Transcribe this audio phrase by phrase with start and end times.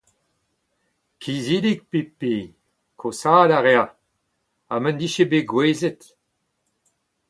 [1.21, 2.35] Kizidik Pipi,
[2.99, 3.81] koshaat a rae.
[4.67, 5.99] Ha m’en dije bet gouezet!…